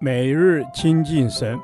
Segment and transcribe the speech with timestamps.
[0.00, 1.58] 每日亲近神，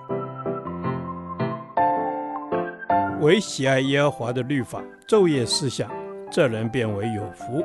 [3.21, 5.91] 唯喜爱耶和华的律法，昼夜思想，
[6.30, 7.64] 这人便为有福。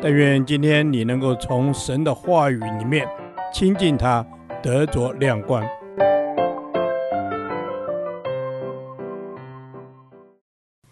[0.00, 3.06] 但愿今天你能够从神的话语里面
[3.52, 4.24] 亲近他，
[4.62, 5.64] 得着亮光。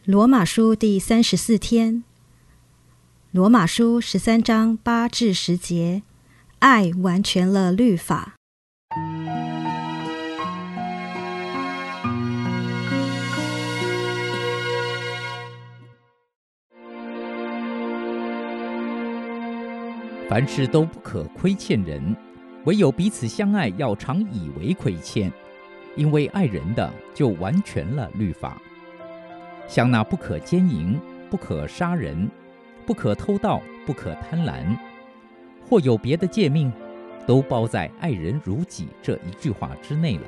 [0.04, 2.04] 罗马书第三十四天，
[3.30, 6.02] 罗马书十三章八至十节。
[6.60, 8.34] 爱完全了律法。
[20.28, 22.14] 凡事都不可亏欠人，
[22.66, 25.32] 唯有彼此相爱，要常以为亏欠，
[25.96, 28.60] 因为爱人的就完全了律法。
[29.66, 32.30] 像那不可奸淫，不可杀人，
[32.84, 34.76] 不可偷盗，不可贪婪。
[35.70, 36.70] 或有别的诫命，
[37.24, 40.24] 都包在“爱人如己”这一句话之内了。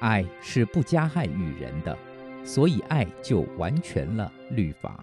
[0.00, 1.96] 爱是不加害于人的，
[2.44, 5.02] 所以爱就完全了律法。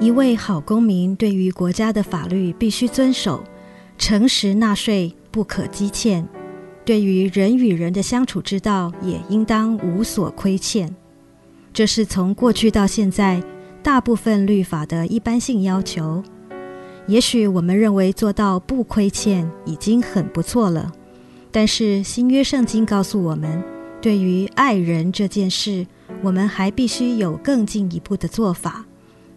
[0.00, 3.44] 一位好公民对于国家的法律必须遵守，
[3.98, 6.26] 诚实纳税，不可积欠。
[6.84, 10.94] 对于人与人的相处之道，也应当无所亏欠。
[11.72, 13.42] 这是从过去到现在
[13.82, 16.22] 大部分律法的一般性要求。
[17.06, 20.92] 也许我们认为做到不亏欠已经很不错了，
[21.50, 23.62] 但是新约圣经告诉我们，
[24.00, 25.86] 对于爱人这件事，
[26.22, 28.86] 我们还必须有更进一步的做法，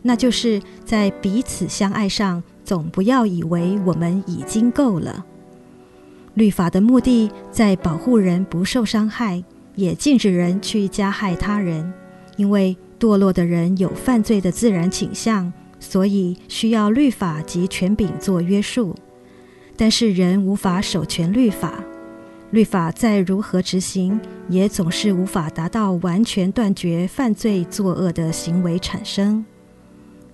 [0.01, 5.25] 那就是在彼此相爱上，总不要以为我们已经够了。
[6.38, 9.43] 律法的目的在保护人不受伤害，
[9.73, 11.91] 也禁止人去加害他人。
[12.35, 18.95] 因为堕落的人有犯罪的自然倾向，所以需要律法及权柄做约束。
[19.75, 21.83] 但是人无法守全律法，
[22.52, 29.43] 律法再如何执行，也总是无法达到完全断绝犯罪作恶的行为产生。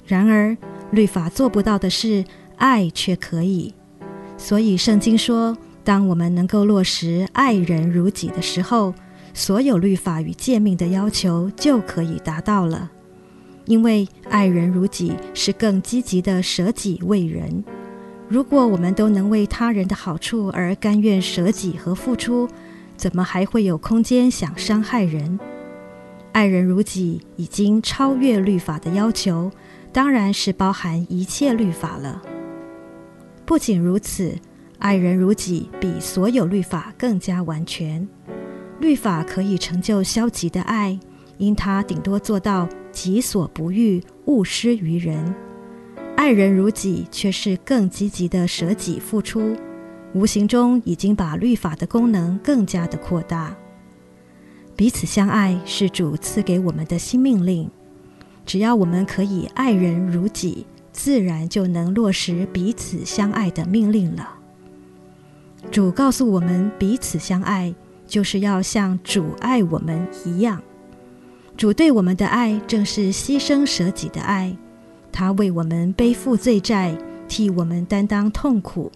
[0.05, 0.57] 然而，
[0.91, 2.25] 律法做不到的事，
[2.57, 3.73] 爱却可以。
[4.37, 8.93] 所以圣经说，当我们能够落实爱人如己的时候，
[9.33, 12.89] 所有律法与诫命的要求就可以达到了。
[13.65, 17.63] 因为爱人如己是更积极的舍己为人。
[18.29, 22.47] 如果我们都能为他人的好处而甘愿舍己和付出，
[22.95, 25.39] 怎么还会有空间想伤害人？
[26.31, 29.51] 爱人如己已经超越律法的要求，
[29.91, 32.21] 当然是包含一切律法了。
[33.45, 34.33] 不仅如此。
[34.83, 38.05] 爱人如己比所有律法更加完全。
[38.81, 40.99] 律法可以成就消极的爱，
[41.37, 45.33] 因它顶多做到己所不欲，勿施于人。
[46.17, 49.55] 爱人如己却是更积极的舍己付出，
[50.13, 53.55] 无形中已经把律法的功能更加的扩大。
[54.75, 57.71] 彼此相爱是主赐给我们的新命令，
[58.45, 64.39] 只要我们可以爱人如己，自然就能落实彼此相爱的命令了。
[65.71, 67.73] 主告诉我们，彼此相爱，
[68.05, 70.61] 就是要像主爱我们一样。
[71.57, 74.55] 主对我们的爱，正是牺牲舍己的爱。
[75.11, 76.97] 他为我们背负罪债，
[77.27, 78.91] 替我们担当痛苦。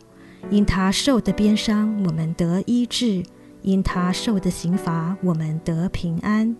[0.49, 3.23] 因他受的鞭伤，我们得医治；
[3.63, 6.55] 因他受的刑罚，我们得平安。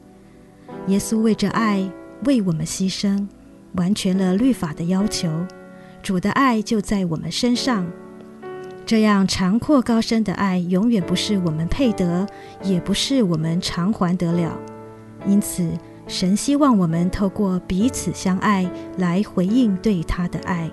[0.88, 1.88] 耶稣为着爱，
[2.26, 3.28] 为我们牺牲，
[3.74, 5.30] 完全了律法的要求。
[6.02, 7.86] 主的爱就在我们身上。
[8.88, 12.26] 这样长阔高深的爱，永远不是我们配得，
[12.64, 14.58] 也不是我们偿还得了。
[15.28, 15.70] 因此，
[16.08, 18.66] 神希望我们透过彼此相爱
[18.98, 20.72] 来回应对他的爱。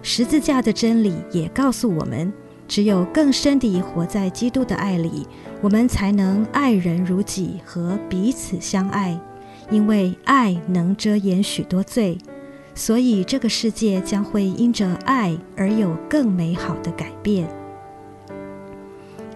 [0.00, 2.32] 十字架的真理也告诉我们，
[2.66, 5.26] 只有更深地活在基督的爱里，
[5.60, 9.20] 我们才能爱人如己和彼此相爱，
[9.70, 12.16] 因为爱能遮掩许多罪。
[12.74, 17.48] 所以，这个世界将会因着爱而有更美好的改变。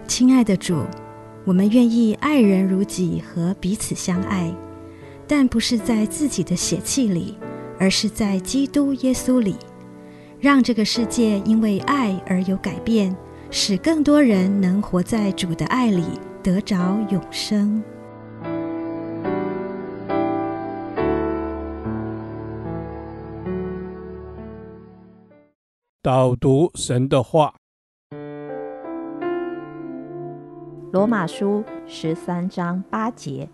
[0.07, 0.83] 亲爱的主，
[1.45, 4.53] 我们愿意爱人如己和彼此相爱，
[5.25, 7.37] 但不是在自己的血气里，
[7.79, 9.55] 而是在基督耶稣里，
[10.39, 13.15] 让这个世界因为爱而有改变，
[13.49, 16.03] 使更多人能活在主的爱里，
[16.43, 16.75] 得着
[17.09, 17.81] 永生。
[26.01, 27.55] 导读神的话，
[30.93, 33.49] 罗马书十三章八节：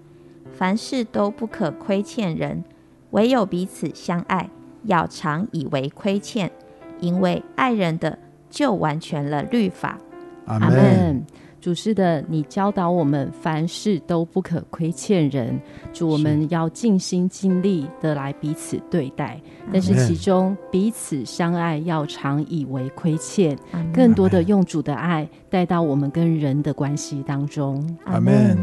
[0.54, 2.64] 凡事都不可亏欠人，
[3.10, 4.52] 唯有彼此相爱，
[4.84, 6.52] 要常以为亏欠，
[7.00, 9.98] 因为爱人的就完全了律法。
[10.46, 11.26] 阿门。
[11.66, 15.60] 主是的，你教导我们凡事都不可亏欠人。
[15.92, 19.42] 主，我们要尽心尽力的来彼此对待，
[19.74, 23.58] 但是其中彼此相爱要常以为亏欠，
[23.92, 27.84] 更多的用主的爱带到我们跟人的关系当中。
[28.06, 28.56] 阿门。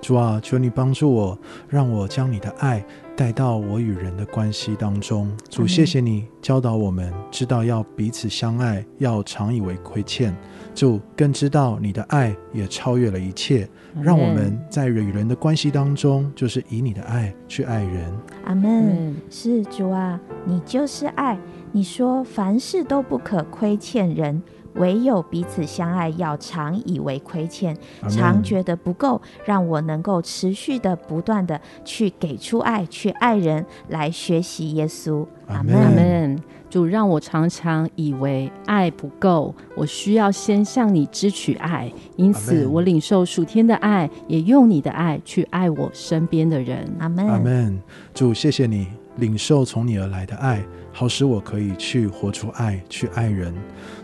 [0.00, 1.38] 主啊，求你帮助我，
[1.68, 2.84] 让我将你的爱
[3.18, 5.28] 带到我与人的关系当中。
[5.50, 10.32] 主，谢谢你教导我们，知道要彼此相爱，要常以为亏欠。
[10.72, 13.68] 主更知道你的爱也超越了一切，
[14.00, 18.16] 让我们在人与人的关系当中，就是以你的爱去爱人。
[18.44, 19.16] 阿门。
[19.28, 21.36] 是主啊，你就是爱。
[21.72, 24.40] 你说凡事都不可亏欠人，
[24.78, 27.76] 唯有彼此相爱，要常以为亏欠，
[28.08, 35.26] 常觉得不够，让我能够持续的、不断的去给出爱，去爱人，来学习耶稣。
[35.48, 35.74] 阿门。
[35.74, 36.38] 阿门。
[36.70, 46.86] 主让我常常以为爱不够，我需要先向你支取爱，因此我领受属天的爱，也用你的爱去爱我身边的人。
[46.98, 47.26] 阿门。
[47.26, 47.80] 阿门。
[48.12, 48.86] 主，谢谢你
[49.16, 50.62] 领受从你而来的爱，
[50.92, 53.54] 好使我可以去活出爱，去爱人。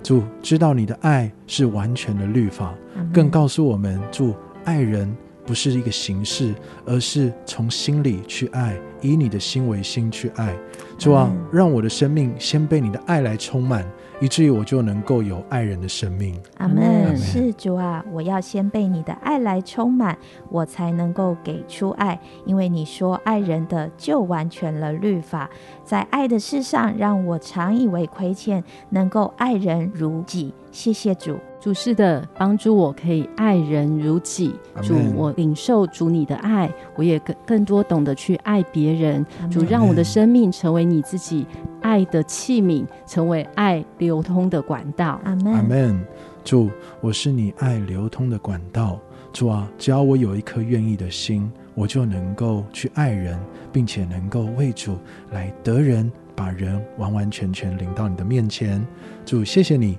[0.03, 2.75] 主知道你的爱是完全的律法，
[3.13, 5.15] 更告诉我们，主爱人。
[5.47, 6.55] 不是一个形式，
[6.85, 10.57] 而是从心里去爱，以你的心为心去爱。
[10.99, 13.85] 主啊，让我的生命先被你的爱来充满，
[14.21, 16.41] 以至于我就能够有爱人的生命。
[16.59, 17.17] 阿门。
[17.17, 20.17] 是主啊，我要先被你的爱来充满，
[20.51, 22.19] 我才能够给出爱。
[22.45, 25.51] 因为你说爱人的就完全了律法，
[25.85, 30.55] 在爱的事上，让我常以为亏欠，能够爱人如己。
[30.71, 31.37] 谢谢主。
[31.65, 34.55] 主是的，帮助我可以爱人如己。
[34.83, 39.25] 主，我领受主你的爱，我也更更多懂得去爱别人。
[39.51, 41.47] 主，让我的生命成为你自己
[41.81, 45.19] 爱的器皿，成为爱流通的管道。
[45.25, 45.55] 阿门。
[45.55, 45.99] 阿门。
[46.45, 46.69] 主，
[47.01, 49.01] 我是你爱流通的管道。
[49.33, 53.41] 主啊，只要我有一颗愿意的心，我就能够去爱人，
[53.73, 54.99] 并且能够为主
[55.33, 58.87] 来得人，把人完完全全领到你的面前。
[59.25, 59.99] 主，谢谢你。